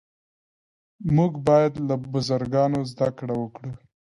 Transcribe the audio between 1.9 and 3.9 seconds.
بزرګانو زده کړه وکړو.